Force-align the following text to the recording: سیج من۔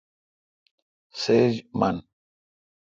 سیج 1.21 1.53
من۔ 1.73 1.97